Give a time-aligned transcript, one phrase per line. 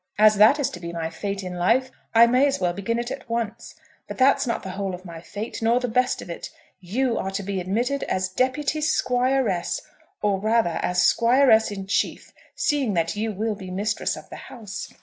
[0.17, 3.11] As that is to be my fate in life, I may as well begin it
[3.11, 3.75] at once.
[4.07, 6.49] But that's not the whole of my fate, nor the best of it.
[6.79, 9.79] You are to be admitted as deputy Squiress,
[10.23, 14.91] or rather as Squiress in chief, seeing that you will be mistress of the house.